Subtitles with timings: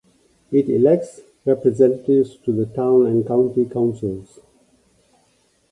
[0.51, 4.39] It elects representatives to the town and county councils.